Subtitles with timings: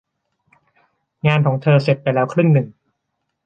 [1.25, 2.67] งานของเธอเสร็จไปแล้วครึ่งหนึ่ง